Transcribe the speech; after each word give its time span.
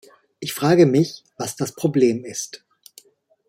Ich 0.39 0.53
frage 0.55 0.87
mich, 0.87 1.23
was 1.37 1.55
das 1.57 1.75
Problem 1.75 2.25
ist? 2.25 2.63